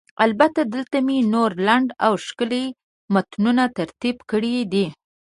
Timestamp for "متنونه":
3.13-3.63